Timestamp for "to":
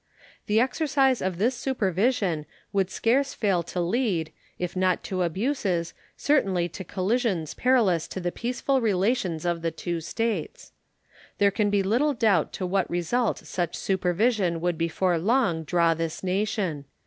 3.61-3.79, 5.03-5.21, 6.69-6.83, 8.07-8.19, 12.53-12.65